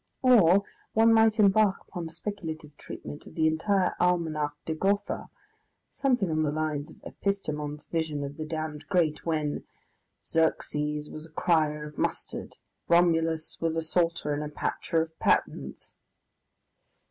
[0.23, 0.63] Or
[0.93, 5.29] one might embark upon a speculative treatment of the entire Almanach de Gotha,
[5.91, 9.63] something on the lines of Epistemon's vision of the damned great, when
[10.25, 12.57] "Xerxes was a crier of mustard.
[12.87, 15.93] Romulus was a salter and a patcher of patterns...."